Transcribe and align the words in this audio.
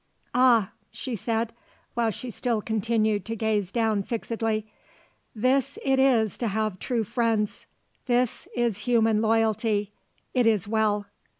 "Ah," 0.33 0.71
she 0.91 1.15
said, 1.15 1.53
while 1.93 2.09
she 2.09 2.31
still 2.31 2.59
continued 2.59 3.23
to 3.25 3.35
gaze 3.35 3.71
down 3.71 4.01
fixedly, 4.01 4.65
"this 5.35 5.77
it 5.83 5.99
is 5.99 6.39
to 6.39 6.47
have 6.47 6.79
true 6.79 7.03
friends. 7.03 7.67
This 8.07 8.47
is 8.55 8.85
human 8.87 9.21
loyalty. 9.21 9.91
It 10.33 10.47
is 10.47 10.67
well." 10.67 11.05